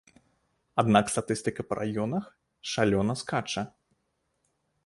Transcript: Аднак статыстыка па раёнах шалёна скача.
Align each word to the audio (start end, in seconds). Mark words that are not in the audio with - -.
Аднак 0.83 1.11
статыстыка 1.15 1.61
па 1.73 1.77
раёнах 1.81 2.25
шалёна 2.73 3.13
скача. 3.23 3.63